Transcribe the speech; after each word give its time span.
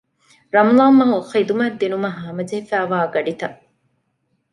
ރަމަޟާންމަހު 0.55 1.15
ޚިދުމަތް 1.31 1.77
ދިނުމަށް 1.81 2.17
ހަމަޖެހިފައިވާ 2.23 2.99
ގަޑިތައް 3.13 3.57